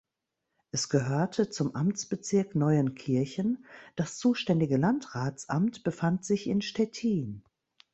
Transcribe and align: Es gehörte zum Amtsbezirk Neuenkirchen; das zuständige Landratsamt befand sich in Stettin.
Es 0.71 0.89
gehörte 0.89 1.51
zum 1.51 1.75
Amtsbezirk 1.75 2.55
Neuenkirchen; 2.55 3.63
das 3.95 4.17
zuständige 4.17 4.77
Landratsamt 4.77 5.83
befand 5.83 6.25
sich 6.25 6.47
in 6.47 6.63
Stettin. 6.63 7.43